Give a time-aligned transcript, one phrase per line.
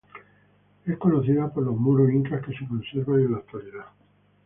[0.83, 3.85] Es conocida por los muros incas que se conservan en la actualidad.